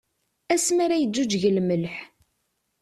Asmi 0.53 0.81
ara 0.85 0.95
yeǧǧuǧǧeg 1.01 1.43
lmelḥ. 1.57 1.95